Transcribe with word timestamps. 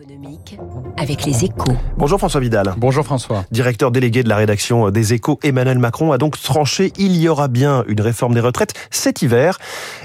économique 0.00 0.58
avec 0.96 1.24
les 1.24 1.44
échos. 1.44 1.72
Bonjour 1.96 2.18
François 2.18 2.40
Vidal. 2.40 2.74
Bonjour 2.76 3.04
François. 3.04 3.44
Directeur 3.50 3.90
délégué 3.90 4.22
de 4.22 4.28
la 4.28 4.36
rédaction 4.36 4.90
des 4.90 5.12
échos, 5.12 5.40
Emmanuel 5.42 5.78
Macron 5.78 6.12
a 6.12 6.18
donc 6.18 6.40
tranché. 6.40 6.92
Il 6.98 7.16
y 7.16 7.28
aura 7.28 7.48
bien 7.48 7.84
une 7.88 8.00
réforme 8.00 8.34
des 8.34 8.40
retraites 8.40 8.74
cet 8.90 9.22
hiver. 9.22 9.58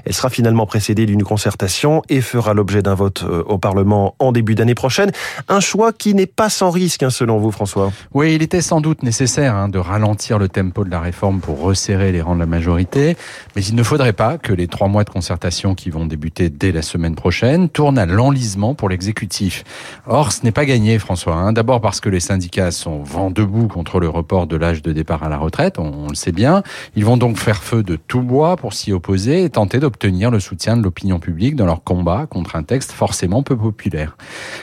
Elle 0.06 0.14
sera 0.14 0.29
finalement 0.29 0.66
précédée 0.66 1.06
d'une 1.06 1.24
concertation 1.24 2.02
et 2.10 2.21
fera 2.21 2.54
l'objet 2.54 2.82
d'un 2.82 2.96
vote 2.96 3.24
euh, 3.24 3.44
au 3.44 3.58
Parlement 3.58 4.16
en 4.20 4.32
début 4.32 4.56
d'année 4.56 4.74
prochaine. 4.74 5.12
Un 5.48 5.60
choix 5.60 5.94
qui 5.94 6.15
n'est 6.15 6.25
pas 6.25 6.49
sans 6.49 6.71
risque, 6.71 7.03
hein, 7.03 7.12
selon 7.12 7.37
vous 7.37 7.51
François. 7.51 7.91
Oui, 8.13 8.33
il 8.33 8.41
était 8.41 8.62
sans 8.62 8.81
doute 8.81 9.03
nécessaire 9.03 9.55
hein, 9.55 9.69
de 9.69 9.78
ralentir 9.79 10.39
le 10.39 10.49
tempo 10.49 10.85
de 10.85 10.89
la 10.89 11.01
réforme 11.01 11.39
pour 11.39 11.62
resserrer 11.62 12.12
les 12.12 12.21
rangs 12.21 12.35
de 12.35 12.39
la 12.39 12.47
majorité. 12.47 13.15
Mais 13.55 13.63
il 13.63 13.75
ne 13.75 13.83
faudrait 13.83 14.13
pas 14.13 14.37
que 14.37 14.53
les 14.53 14.67
trois 14.67 14.87
mois 14.87 15.03
de 15.03 15.10
concertation 15.10 15.75
qui 15.75 15.91
vont 15.91 16.05
débuter 16.05 16.49
dès 16.49 16.71
la 16.71 16.81
semaine 16.81 17.16
prochaine 17.16 17.70
tournent 17.70 17.99
à 17.99 18.05
l'enlisement 18.05 18.73
pour 18.73 18.89
l'exécutif. 18.89 19.63
Or, 20.08 20.31
ce 20.31 20.44
n'est 20.44 20.52
pas 20.52 20.66
gagné, 20.66 20.99
François. 20.99 21.36
Hein. 21.36 21.53
D'abord 21.53 21.81
parce 21.81 21.99
que 21.99 22.09
les 22.09 22.20
syndicats 22.20 22.71
sont 22.71 23.03
vent 23.03 23.31
debout 23.31 23.67
contre 23.67 23.99
le 23.99 24.09
report 24.09 24.48
de 24.48 24.55
l'âge 24.55 24.81
de 24.81 24.91
départ 24.91 25.23
à 25.23 25.30
la 25.30 25.38
retraite, 25.38 25.80
on, 25.80 25.91
on, 26.05 26.09
le 26.09 26.16
sait 26.16 26.31
bien. 26.31 26.63
Ils 26.95 27.05
vont 27.05 27.17
donc 27.17 27.38
faire 27.38 27.63
feu 27.63 27.84
de 27.84 27.95
tout 27.95 28.21
bois 28.21 28.55
pour 28.55 28.73
s'y 28.73 28.91
opposer 28.91 29.43
et 29.43 29.49
tenter 29.49 29.80
d'obtenir 29.80 30.31
le 30.31 30.40
soutien 30.40 30.77
de 30.77 30.84
l'opinion 30.84 31.20
publique 31.20 31.55
dans 31.55 31.66
leur 31.66 31.84
combat 31.84 32.26
contre 32.30 32.55
un 32.55 32.63
texte 32.63 32.91
forcément 32.91 33.43
peu 33.43 33.55
populaire. 33.55 34.17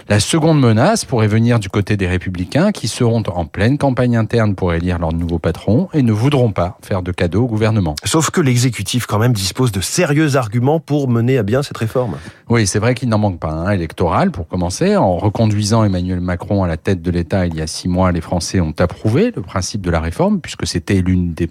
La 0.09 0.21
seconde 0.21 0.61
menace 0.61 1.05
pourrait 1.05 1.29
venir 1.29 1.59
du 1.59 1.69
côté 1.69 1.97
des 1.97 2.07
républicains 2.07 2.73
qui 2.73 2.89
seront 2.89 3.23
en 3.29 3.45
pleine 3.45 3.79
campagne 3.79 4.17
interne 4.17 4.55
pour 4.55 4.73
élire 4.73 4.99
leur 4.99 5.13
nouveau 5.13 5.39
patron 5.39 5.89
et 5.93 6.03
ne 6.03 6.13
voudront 6.13 6.53
pas 6.53 6.79
faire 6.83 7.03
de 7.03 7.13
cadeaux 7.13 7.45
au 7.45 7.47
gouvernement. 7.47 7.95
Sauf 8.05 8.31
que 8.31 8.41
l'exécutif 8.41 9.07
quand 9.07 9.19
même 9.19 9.33
dispose 9.33 9.73
de 9.73 9.81
sérieux 9.81 10.37
arguments 10.37 10.81
pour 10.81 11.09
mener 11.09 11.39
à 11.39 11.43
bien 11.43 11.63
cette 11.63 11.77
réforme. 11.77 12.17
Oui, 12.49 12.67
c'est 12.67 12.79
vrai 12.79 12.95
qu'il 12.95 13.09
n'en 13.09 13.19
manque 13.19 13.39
pas 13.39 13.51
un 13.51 13.71
électoral 13.71 14.31
pour 14.31 14.49
commencer. 14.49 14.97
En 14.97 15.10
reconduisant 15.19 15.85
Emmanuel 15.85 16.21
Macron 16.21 16.63
à 16.63 16.69
la 16.69 16.77
tête 16.77 17.03
de 17.03 17.11
l'État 17.11 17.47
il 17.47 17.55
y 17.55 17.61
a 17.61 17.67
six 17.67 17.89
mois, 17.89 18.13
les 18.13 18.21
Français 18.21 18.61
ont 18.61 18.75
approuvé 18.79 19.33
le 19.35 19.43
principe 19.43 19.81
de 19.81 19.91
la 19.91 20.01
réforme 20.01 20.41
puisque 20.41 20.67
c'était 20.67 21.01
l'une 21.01 21.33
des, 21.33 21.47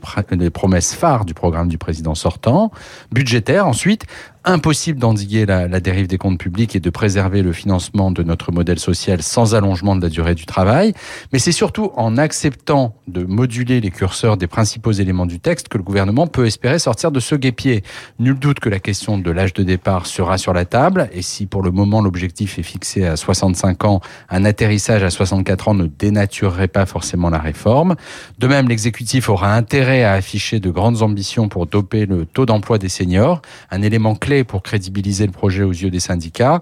promesses 0.49 0.93
phares 0.93 1.25
du 1.25 1.33
programme 1.33 1.67
du 1.67 1.77
président 1.77 2.15
sortant. 2.15 2.71
Budgétaire 3.11 3.67
ensuite, 3.67 4.05
impossible 4.45 4.99
d'endiguer 4.99 5.45
la, 5.45 5.67
dérive 5.79 6.07
des 6.07 6.17
comptes 6.17 6.39
publics 6.39 6.75
et 6.75 6.79
de 6.79 6.89
préserver 6.89 7.41
le 7.41 7.53
financement 7.53 8.11
de 8.11 8.23
notre 8.23 8.51
modèle 8.51 8.79
social 8.79 9.21
sans 9.21 9.55
allongement 9.55 9.95
de 9.95 10.01
la 10.01 10.09
durée 10.09 10.35
du 10.35 10.45
travail. 10.45 10.93
Mais 11.33 11.39
c'est 11.39 11.51
surtout 11.51 11.91
en 11.95 12.17
acceptant 12.17 12.95
de 13.07 13.23
moduler 13.23 13.81
les 13.81 13.91
curseurs 13.91 14.37
des 14.37 14.47
principaux 14.47 14.91
éléments 14.91 15.25
du 15.25 15.39
texte 15.39 15.67
que 15.67 15.77
le 15.77 15.83
gouvernement 15.83 16.27
peut 16.27 16.45
espérer 16.45 16.79
sortir 16.79 17.11
de 17.11 17.19
ce 17.19 17.35
guépier. 17.35 17.83
Nul 18.19 18.37
doute 18.39 18.59
que 18.59 18.69
la 18.69 18.79
question 18.79 19.17
de 19.17 19.31
l'âge 19.31 19.53
de 19.53 19.63
départ 19.63 20.05
sera 20.05 20.37
sur 20.37 20.53
la 20.53 20.65
table 20.65 21.09
et 21.13 21.21
si 21.21 21.45
pour 21.45 21.61
le 21.61 21.71
moment 21.71 22.01
l'objectif 22.01 22.59
est 22.59 22.63
fixé 22.63 23.05
à 23.05 23.15
65 23.15 23.85
ans, 23.85 24.01
un 24.29 24.45
atterrissage 24.45 25.03
à 25.03 25.09
64 25.09 25.69
ans 25.69 25.73
ne 25.73 25.87
dénaturerait 25.87 26.67
pas 26.67 26.85
forcément 26.85 27.29
la 27.29 27.39
réforme. 27.39 27.95
De 28.37 28.47
même, 28.47 28.69
l'exécutif 28.69 29.29
aura 29.29 29.55
intérêt 29.55 30.03
à 30.03 30.13
afficher 30.13 30.59
de 30.59 30.69
grandes 30.69 31.01
ambitions 31.01 31.49
pour 31.49 31.65
doper 31.65 32.05
le 32.05 32.25
taux 32.25 32.45
d'emploi 32.45 32.77
des 32.77 32.89
seniors, 32.89 33.41
un 33.71 33.81
élément 33.81 34.15
pour 34.43 34.63
crédibiliser 34.63 35.25
le 35.25 35.31
projet 35.31 35.63
aux 35.63 35.71
yeux 35.71 35.89
des 35.89 35.99
syndicats. 35.99 36.61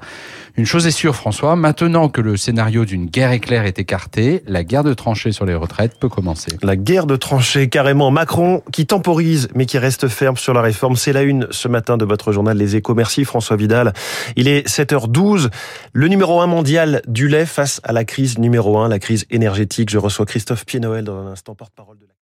Une 0.56 0.66
chose 0.66 0.88
est 0.88 0.92
sûre, 0.92 1.16
François, 1.16 1.56
maintenant 1.56 2.10
que 2.10 2.22
le 2.22 2.38
scénario 2.38 2.86
d'une 2.86 3.06
guerre 3.06 3.32
éclair 3.32 3.66
est 3.66 3.78
écarté, 3.78 4.42
la 4.48 4.64
guerre 4.64 4.84
de 4.84 4.94
tranchées 4.94 5.32
sur 5.32 5.46
les 5.46 5.54
retraites 5.54 6.00
peut 6.00 6.10
commencer. 6.10 6.52
La 6.64 6.76
guerre 6.76 7.06
de 7.06 7.16
tranchées, 7.16 7.70
carrément. 7.70 8.10
Macron 8.10 8.64
qui 8.72 8.86
temporise, 8.86 9.50
mais 9.54 9.66
qui 9.66 9.78
reste 9.78 10.08
ferme 10.08 10.38
sur 10.38 10.54
la 10.54 10.62
réforme. 10.62 10.96
C'est 10.96 11.14
la 11.14 11.22
une 11.22 11.48
ce 11.52 11.68
matin 11.68 11.98
de 11.98 12.06
votre 12.06 12.32
journal 12.32 12.58
Les 12.58 12.76
Échos. 12.76 12.96
Merci 12.96 13.26
François 13.26 13.56
Vidal. 13.56 13.94
Il 14.36 14.48
est 14.48 14.68
7h12. 14.68 15.50
Le 15.94 16.08
numéro 16.08 16.42
1 16.42 16.48
mondial 16.48 17.02
du 17.08 17.28
lait 17.28 17.46
face 17.46 17.80
à 17.84 17.94
la 17.94 18.06
crise 18.06 18.38
numéro 18.40 18.80
1, 18.80 18.90
la 18.90 19.00
crise 19.00 19.26
énergétique. 19.30 19.90
Je 19.90 19.98
reçois 19.98 20.26
Christophe 20.26 20.66
Pied-Noël 20.66 21.04
dans 21.04 21.18
un 21.18 21.28
instant, 21.28 21.54
porte-parole 21.56 21.98
de 21.98 22.06
la 22.06 22.14